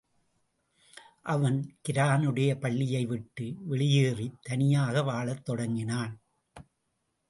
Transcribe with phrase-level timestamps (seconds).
[1.21, 6.21] அவன் கிரானுடைய பள்ளியை விட்டு வெளியேறித் தனியாக வாழத் தொடங்கினான்.